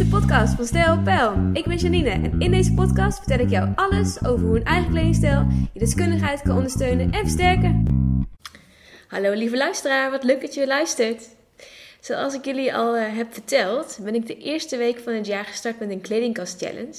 [0.00, 1.50] de podcast van Stijl Pijl.
[1.52, 4.90] Ik ben Janine en in deze podcast vertel ik jou alles over hoe een eigen
[4.90, 7.84] kledingstijl je deskundigheid kan ondersteunen en versterken.
[9.08, 11.28] Hallo lieve luisteraar, wat leuk dat je luistert.
[12.00, 15.44] Zoals ik jullie al uh, heb verteld, ben ik de eerste week van het jaar
[15.44, 16.96] gestart met een kledingkast challenge.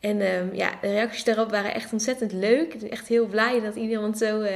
[0.00, 2.74] En um, ja, de reacties daarop waren echt ontzettend leuk.
[2.74, 4.50] Ik ben echt heel blij dat iedereen zo uh,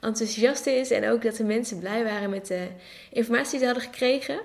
[0.00, 0.90] enthousiast is.
[0.90, 2.66] En ook dat de mensen blij waren met de
[3.10, 4.40] informatie die ze hadden gekregen.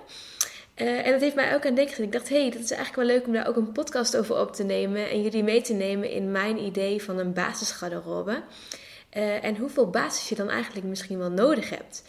[0.81, 3.07] Uh, en dat heeft mij ook aan denken Ik dacht, hé, hey, dat is eigenlijk
[3.07, 5.09] wel leuk om daar ook een podcast over op te nemen.
[5.09, 8.41] En jullie mee te nemen in mijn idee van een basisgarderobe.
[9.17, 12.03] Uh, en hoeveel basis je dan eigenlijk misschien wel nodig hebt.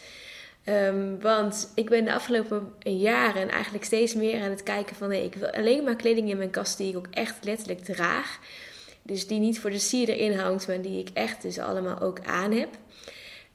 [0.65, 5.09] Um, want ik ben de afgelopen jaren eigenlijk steeds meer aan het kijken van...
[5.09, 8.39] Hey, ik wil alleen maar kleding in mijn kast die ik ook echt letterlijk draag.
[9.01, 12.19] Dus die niet voor de sier erin hangt, maar die ik echt dus allemaal ook
[12.25, 12.69] aan heb.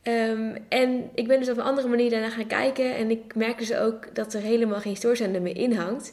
[0.08, 2.96] Um, en ik ben dus op een andere manier daarna gaan kijken.
[2.96, 6.12] En ik merk dus ook dat er helemaal geen stoorzender meer in hangt.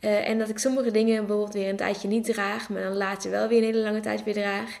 [0.00, 3.30] Uh, en dat ik sommige dingen bijvoorbeeld weer een tijdje niet draag, maar dan later
[3.30, 4.78] wel weer een hele lange tijd weer draag.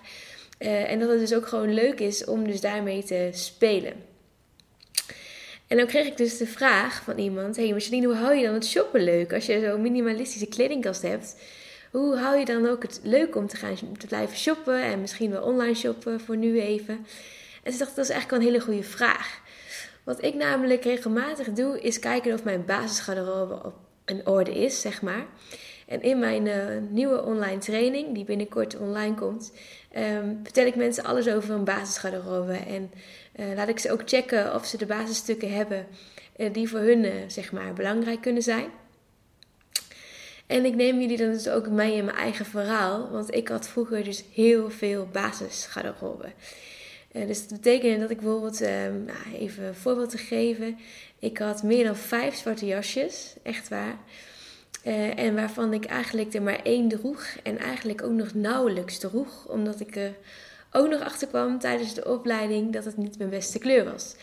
[0.58, 3.92] Uh, en dat het dus ook gewoon leuk is om dus daarmee te spelen.
[5.66, 8.54] En dan kreeg ik dus de vraag van iemand: Hey Marceline, hoe hou je dan
[8.54, 11.36] het shoppen leuk als je zo'n minimalistische kledingkast hebt?
[11.90, 15.30] Hoe hou je dan ook het leuk om te gaan te blijven shoppen en misschien
[15.30, 17.06] wel online shoppen voor nu even?
[17.66, 19.40] En ze dacht, dat is eigenlijk wel een hele goede vraag.
[20.04, 25.02] Wat ik namelijk regelmatig doe, is kijken of mijn basisgarderobe op een orde is, zeg
[25.02, 25.26] maar.
[25.86, 26.54] En in mijn uh,
[26.90, 29.52] nieuwe online training, die binnenkort online komt,
[29.96, 32.52] um, vertel ik mensen alles over een basisgarderobe.
[32.52, 32.90] En
[33.36, 35.86] uh, laat ik ze ook checken of ze de basisstukken hebben
[36.36, 38.70] uh, die voor hun, zeg maar, belangrijk kunnen zijn.
[40.46, 43.68] En ik neem jullie dan dus ook mee in mijn eigen verhaal, want ik had
[43.68, 46.32] vroeger dus heel veel basisgarderobe.
[47.16, 48.68] Uh, dus dat betekende dat ik bijvoorbeeld, uh,
[49.06, 50.78] nou, even een voorbeeld te geven.
[51.18, 53.98] Ik had meer dan vijf zwarte jasjes, echt waar.
[54.86, 57.26] Uh, en waarvan ik eigenlijk er maar één droeg.
[57.42, 59.46] En eigenlijk ook nog nauwelijks droeg.
[59.48, 60.14] Omdat ik er
[60.72, 64.14] ook nog achter kwam tijdens de opleiding dat het niet mijn beste kleur was.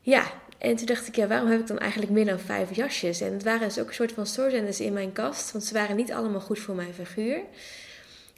[0.00, 3.20] Ja, en toen dacht ik, ja, waarom heb ik dan eigenlijk meer dan vijf jasjes?
[3.20, 5.52] En het waren dus ook een soort van stoorzenders in mijn kast.
[5.52, 7.40] Want ze waren niet allemaal goed voor mijn figuur.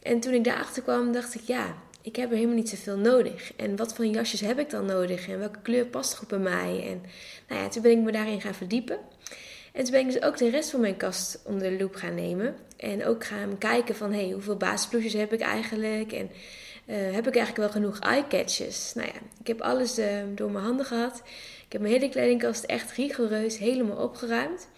[0.03, 3.53] En toen ik daarachter kwam, dacht ik, ja, ik heb er helemaal niet zoveel nodig.
[3.57, 5.29] En wat voor jasjes heb ik dan nodig?
[5.29, 6.87] En welke kleur past goed bij mij?
[6.89, 7.03] En
[7.49, 8.99] nou ja, toen ben ik me daarin gaan verdiepen.
[9.73, 12.15] En toen ben ik dus ook de rest van mijn kast onder de loep gaan
[12.15, 12.57] nemen.
[12.77, 16.13] En ook gaan kijken van, hey, hoeveel basisploesjes heb ik eigenlijk?
[16.13, 16.31] En
[16.87, 18.93] uh, heb ik eigenlijk wel genoeg eye-catches?
[18.95, 21.23] Nou ja, ik heb alles uh, door mijn handen gehad.
[21.67, 24.69] Ik heb mijn hele kledingkast echt rigoureus helemaal opgeruimd.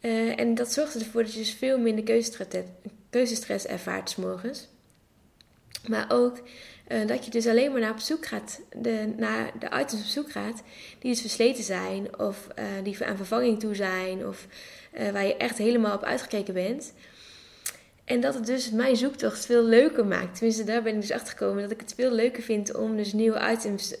[0.00, 2.56] Uh, en dat zorgde ervoor dat je dus veel minder keuzestress,
[3.10, 4.68] keuzestress ervaart s morgens.
[5.88, 6.38] Maar ook
[6.88, 10.08] uh, dat je dus alleen maar naar, op zoek gaat, de, naar de items op
[10.08, 10.62] zoek gaat
[10.98, 14.46] die dus versleten zijn of uh, die aan vervanging toe zijn of
[14.98, 16.92] uh, waar je echt helemaal op uitgekeken bent.
[18.04, 20.34] En dat het dus mijn zoektocht veel leuker maakt.
[20.34, 23.12] Tenminste, daar ben ik dus achter gekomen dat ik het veel leuker vind om dus
[23.12, 23.94] nieuwe items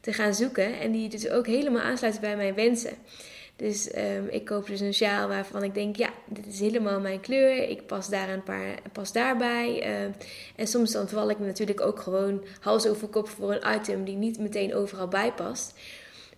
[0.00, 2.92] te gaan zoeken en die dus ook helemaal aansluiten bij mijn wensen.
[3.60, 7.20] Dus um, ik koop dus een sjaal waarvan ik denk, ja, dit is helemaal mijn
[7.20, 7.68] kleur.
[7.68, 10.02] Ik pas daar een paar, pas daarbij.
[10.04, 10.14] Um,
[10.56, 14.16] en soms dan val ik natuurlijk ook gewoon hals over kop voor een item die
[14.16, 15.74] niet meteen overal bij past.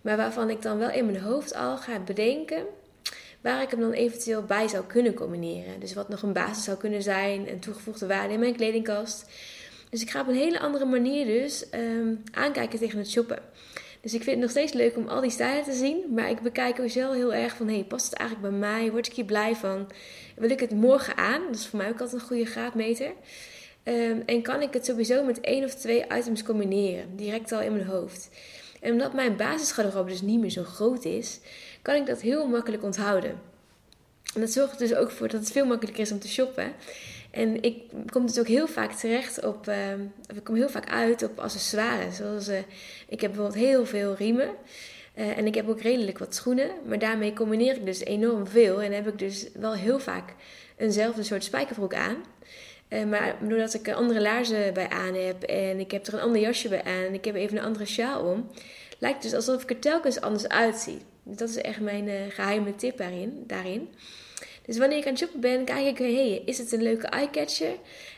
[0.01, 2.65] Maar waarvan ik dan wel in mijn hoofd al ga bedenken
[3.41, 5.79] waar ik hem dan eventueel bij zou kunnen combineren.
[5.79, 9.25] Dus wat nog een basis zou kunnen zijn, een toegevoegde waarde in mijn kledingkast.
[9.89, 13.39] Dus ik ga op een hele andere manier dus um, aankijken tegen het shoppen.
[14.03, 16.13] Dus ik vind het nog steeds leuk om al die stijlen te zien.
[16.13, 18.91] Maar ik bekijk ook zelf heel erg van, hey, past het eigenlijk bij mij?
[18.91, 19.89] Word ik hier blij van?
[20.35, 21.41] Wil ik het morgen aan?
[21.45, 23.11] Dat is voor mij ook altijd een goede graadmeter.
[23.83, 27.73] Um, en kan ik het sowieso met één of twee items combineren, direct al in
[27.73, 28.29] mijn hoofd.
[28.81, 31.39] En omdat mijn basisgarderobe dus niet meer zo groot is,
[31.81, 33.39] kan ik dat heel makkelijk onthouden.
[34.33, 36.73] En dat zorgt dus ook voor dat het veel makkelijker is om te shoppen.
[37.33, 39.91] En ik kom dus ook heel vaak terecht op, uh,
[40.35, 42.15] ik kom heel vaak uit op accessoires.
[42.15, 42.57] Zoals, uh,
[43.07, 44.49] ik heb bijvoorbeeld heel veel riemen.
[45.15, 46.69] Uh, en ik heb ook redelijk wat schoenen.
[46.85, 48.81] Maar daarmee combineer ik dus enorm veel.
[48.81, 50.33] En heb ik dus wel heel vaak
[50.77, 52.15] eenzelfde soort spijkerbroek aan.
[52.89, 56.41] Uh, maar doordat ik andere laarzen bij aan heb en ik heb er een ander
[56.41, 58.49] jasje bij aan en ik heb even een andere sjaal om,
[58.97, 60.97] lijkt het dus alsof ik er telkens anders uitzie.
[61.23, 63.43] Dus dat is echt mijn geheime tip daarin.
[63.47, 63.89] daarin.
[64.65, 67.75] Dus wanneer ik aan het shoppen ben, kijk ik, hey, is het een leuke eyecatcher?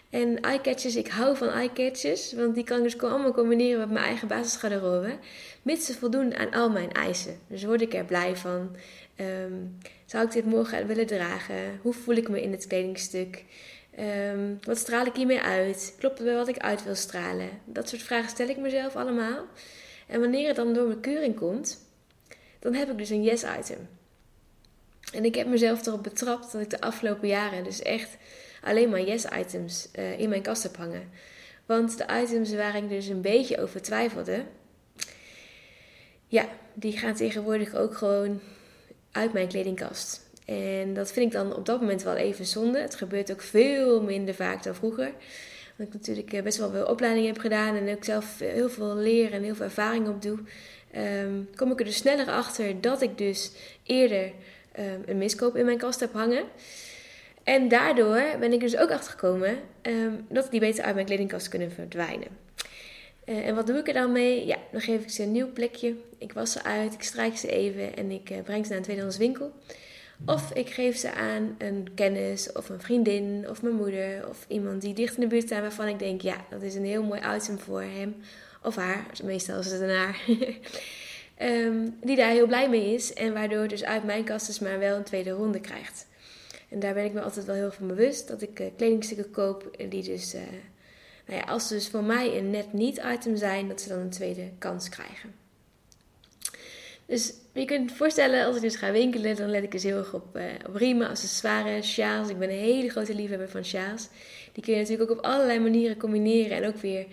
[0.09, 4.05] En eyecatchers, ik hou van eyecatchers, want die kan ik dus allemaal combineren met mijn
[4.05, 5.17] eigen basisgarderobe.
[5.61, 7.39] Mits ze voldoen aan al mijn eisen.
[7.47, 8.75] Dus word ik er blij van.
[9.19, 11.79] Um, zou ik dit morgen willen dragen?
[11.81, 13.43] Hoe voel ik me in het kledingstuk?
[13.99, 15.95] Um, wat straal ik hiermee uit?
[15.99, 17.49] Klopt het bij wat ik uit wil stralen?
[17.65, 19.45] Dat soort vragen stel ik mezelf allemaal.
[20.07, 21.85] En wanneer het dan door mijn keuring komt,
[22.59, 23.87] dan heb ik dus een yes-item.
[25.13, 28.17] En ik heb mezelf erop betrapt dat ik de afgelopen jaren dus echt
[28.63, 31.09] alleen maar yes-items uh, in mijn kast heb hangen.
[31.65, 34.43] Want de items waar ik dus een beetje over twijfelde,
[36.27, 38.39] ja, die gaan tegenwoordig ook gewoon
[39.11, 40.23] uit mijn kledingkast.
[40.45, 42.79] En dat vind ik dan op dat moment wel even zonde.
[42.79, 45.11] Het gebeurt ook veel minder vaak dan vroeger.
[45.75, 48.95] Want ik natuurlijk eh, best wel veel opleidingen heb gedaan en ook zelf heel veel
[48.95, 50.39] leren en heel veel ervaring op doe.
[51.23, 53.51] Um, kom ik er dus sneller achter dat ik dus
[53.83, 54.31] eerder
[54.79, 56.43] um, een miskoop in mijn kast heb hangen.
[57.43, 61.71] En daardoor ben ik dus ook achtergekomen um, dat die beter uit mijn kledingkast kunnen
[61.71, 62.27] verdwijnen.
[63.25, 64.45] Uh, en wat doe ik er dan mee?
[64.45, 65.95] Ja, dan geef ik ze een nieuw plekje.
[66.17, 68.83] Ik was ze uit, ik strijk ze even en ik uh, breng ze naar een
[68.83, 69.51] tweedehands winkel.
[70.25, 74.81] Of ik geef ze aan een kennis of een vriendin of mijn moeder of iemand
[74.81, 77.21] die dicht in de buurt staat waarvan ik denk, ja, dat is een heel mooi
[77.35, 78.15] item voor hem
[78.63, 79.05] of haar.
[79.23, 80.21] Meestal is het een haar.
[81.41, 84.79] um, die daar heel blij mee is en waardoor dus uit mijn kast dus maar
[84.79, 86.07] wel een tweede ronde krijgt.
[86.69, 89.77] En daar ben ik me altijd wel heel van bewust dat ik uh, kledingstukken koop
[89.89, 90.41] die dus, uh,
[91.27, 93.99] nou ja, als ze dus voor mij een net niet item zijn, dat ze dan
[93.99, 95.33] een tweede kans krijgen.
[97.05, 99.97] Dus je kunt je voorstellen, als ik dus ga winkelen, dan let ik dus heel
[99.97, 102.29] erg op, uh, op riemen, accessoires, sjaals.
[102.29, 104.07] Ik ben een hele grote liefhebber van sjaals.
[104.53, 107.05] Die kun je natuurlijk ook op allerlei manieren combineren en ook weer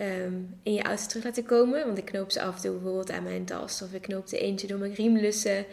[0.00, 1.86] um, in je outfit terug laten komen.
[1.86, 3.82] Want ik knoop ze af en toe bijvoorbeeld aan mijn tas.
[3.82, 5.64] Of ik knoop ze eentje door mijn riemlussen.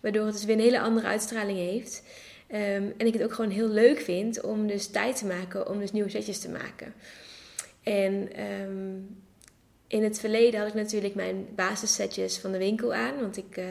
[0.00, 2.02] Waardoor het dus weer een hele andere uitstraling heeft.
[2.52, 5.78] Um, en ik het ook gewoon heel leuk vind om dus tijd te maken om
[5.78, 6.94] dus nieuwe setjes te maken.
[7.82, 9.22] En um,
[9.86, 13.20] in het verleden had ik natuurlijk mijn basissetjes van de winkel aan.
[13.20, 13.64] Want ik uh,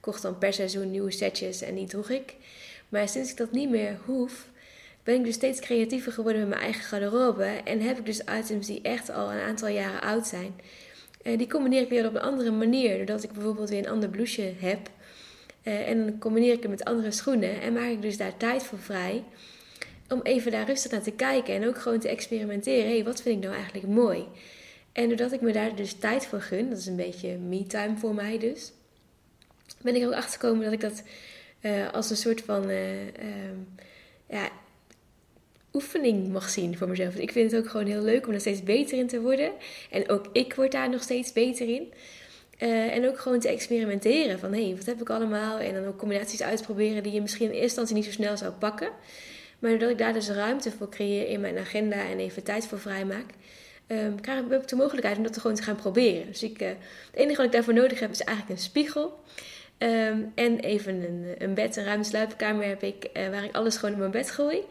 [0.00, 2.34] kocht dan per seizoen nieuwe setjes en die droeg ik.
[2.88, 4.48] Maar sinds ik dat niet meer hoef,
[5.08, 7.44] ben ik dus steeds creatiever geworden met mijn eigen garderobe.
[7.44, 10.60] En heb ik dus items die echt al een aantal jaren oud zijn.
[11.22, 12.96] En die combineer ik weer op een andere manier.
[12.96, 14.90] Doordat ik bijvoorbeeld weer een ander blouseje heb.
[15.62, 17.60] Uh, en dan combineer ik het met andere schoenen.
[17.60, 19.24] En maak ik dus daar tijd voor vrij.
[20.08, 21.54] Om even daar rustig naar te kijken.
[21.54, 22.86] En ook gewoon te experimenteren.
[22.88, 24.24] Hé, hey, wat vind ik nou eigenlijk mooi?
[24.92, 28.14] En doordat ik me daar dus tijd voor gun, dat is een beetje me-time voor
[28.14, 28.72] mij dus,
[29.82, 31.02] ben ik ook achtergekomen dat ik dat
[31.60, 33.10] uh, als een soort van uh,
[34.28, 34.50] ja,
[35.72, 37.14] oefening mag zien voor mezelf.
[37.14, 39.52] Ik vind het ook gewoon heel leuk om er steeds beter in te worden.
[39.90, 41.92] En ook ik word daar nog steeds beter in.
[42.58, 45.58] en ook gewoon te experimenteren van hé, hey, wat heb ik allemaal?
[45.58, 48.52] En dan ook combinaties uitproberen die je misschien in eerste instantie niet zo snel zou
[48.52, 48.90] pakken.
[49.58, 52.78] Maar doordat ik daar dus ruimte voor creëer in mijn agenda en even tijd voor
[52.78, 53.26] vrij maak,
[53.86, 56.26] um, krijg ik ook de mogelijkheid om dat gewoon te gaan proberen.
[56.26, 56.78] Dus ik, uh, het
[57.12, 59.20] enige wat ik daarvoor nodig heb is eigenlijk een spiegel.
[59.78, 63.76] Um, en even een, een bed, een ruime sluipkamer heb ik, uh, waar ik alles
[63.76, 64.62] gewoon in mijn bed gooi.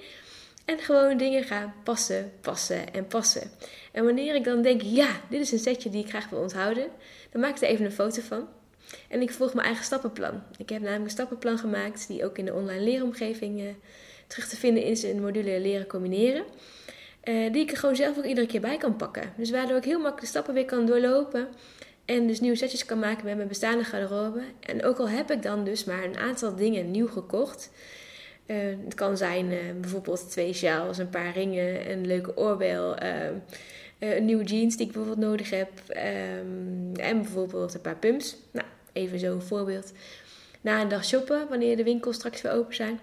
[0.67, 3.51] En gewoon dingen ga passen, passen en passen.
[3.91, 6.87] En wanneer ik dan denk, ja, dit is een setje die ik graag wil onthouden,
[7.31, 8.47] dan maak ik er even een foto van.
[9.09, 10.43] En ik volg mijn eigen stappenplan.
[10.57, 13.67] Ik heb namelijk een stappenplan gemaakt, die ook in de online leeromgeving uh,
[14.27, 16.43] terug te vinden is in module leren combineren.
[17.23, 19.33] Uh, die ik er gewoon zelf ook iedere keer bij kan pakken.
[19.37, 21.47] Dus waardoor ik heel makkelijk de stappen weer kan doorlopen.
[22.05, 24.41] En dus nieuwe setjes kan maken met mijn bestaande garderobe.
[24.59, 27.69] En ook al heb ik dan dus maar een aantal dingen nieuw gekocht.
[28.47, 32.95] Uh, het kan zijn uh, bijvoorbeeld twee sjaals, een paar ringen, een leuke oorbel.
[33.99, 35.69] een nieuwe jeans die ik bijvoorbeeld nodig heb.
[35.89, 38.35] Um, en bijvoorbeeld een paar pumps.
[38.51, 39.91] Nou, even zo'n voorbeeld.
[40.61, 42.99] Na een dag shoppen, wanneer de winkels straks weer open zijn.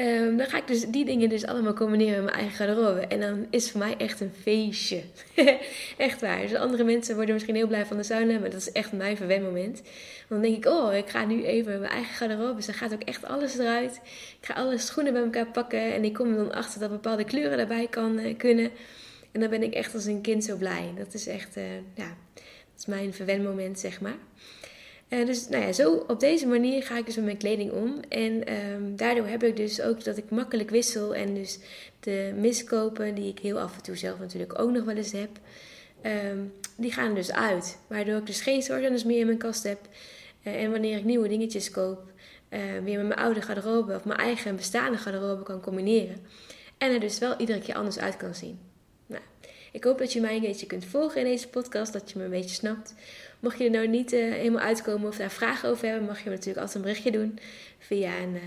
[0.00, 3.00] Um, dan ga ik dus die dingen dus allemaal combineren met mijn eigen garderobe.
[3.00, 5.02] En dan is het voor mij echt een feestje.
[5.96, 6.40] echt waar.
[6.40, 9.16] Dus andere mensen worden misschien heel blij van de sauna, maar dat is echt mijn
[9.16, 9.82] verwenmoment.
[10.28, 12.54] Dan denk ik, oh, ik ga nu even mijn eigen garderobe.
[12.54, 14.00] Dus dan gaat ook echt alles eruit.
[14.40, 15.94] Ik ga alle schoenen bij elkaar pakken.
[15.94, 18.70] En ik kom er dan achter dat bepaalde kleuren erbij kan uh, kunnen.
[19.32, 20.92] En dan ben ik echt als een kind zo blij.
[20.96, 21.64] Dat is echt, uh,
[21.94, 24.16] ja, dat is mijn verwenmoment, zeg maar.
[25.08, 28.00] Uh, dus nou ja, zo op deze manier ga ik dus met mijn kleding om.
[28.08, 31.14] En um, daardoor heb ik dus ook dat ik makkelijk wissel.
[31.14, 31.58] En dus
[32.00, 35.30] de miskopen, die ik heel af en toe zelf natuurlijk ook nog wel eens heb,
[36.02, 37.78] um, die gaan dus uit.
[37.86, 39.78] Waardoor ik dus geen stortenders meer in mijn kast heb.
[40.42, 42.12] Uh, en wanneer ik nieuwe dingetjes koop,
[42.50, 46.16] uh, weer met mijn oude garderobe of mijn eigen bestaande garderobe kan combineren.
[46.78, 48.67] En er dus wel iedere keer anders uit kan zien.
[49.78, 52.24] Ik hoop dat je mij een beetje kunt volgen in deze podcast, dat je me
[52.24, 52.94] een beetje snapt.
[53.40, 56.24] Mocht je er nou niet uh, helemaal uitkomen of daar vragen over hebben, mag je
[56.24, 57.38] me natuurlijk altijd een berichtje doen
[57.78, 58.42] via een, uh,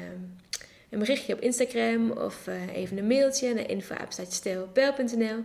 [0.90, 5.44] een berichtje op Instagram of uh, even een mailtje naar info.stijlpel.nl.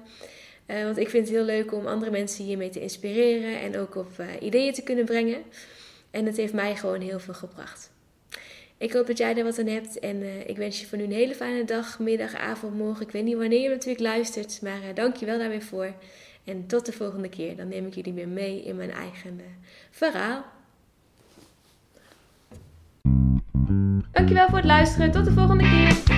[0.67, 4.11] want ik vind het heel leuk om andere mensen hiermee te inspireren en ook op
[4.41, 5.43] ideeën te kunnen brengen.
[6.11, 7.91] En het heeft mij gewoon heel veel gebracht.
[8.79, 11.13] Ik hoop dat jij er wat aan hebt en ik wens je voor nu een
[11.13, 13.07] hele fijne dag, middag, avond, morgen.
[13.07, 15.95] Ik weet niet wanneer je natuurlijk luistert, maar dank je wel daar weer voor.
[16.47, 17.57] En tot de volgende keer.
[17.57, 19.45] Dan neem ik jullie weer mee in mijn eigen uh,
[19.91, 20.45] verhaal.
[24.13, 25.11] Dankjewel voor het luisteren.
[25.11, 26.15] Tot de volgende keer.